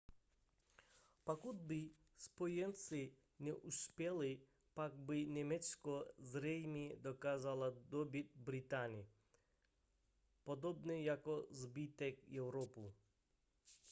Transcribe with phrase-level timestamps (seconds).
[1.23, 4.41] pokud by spojenci neuspěli
[4.73, 9.07] pak by německo zřejmě dokázalo dobýt británii
[10.43, 12.93] podobně jako zbytek evropy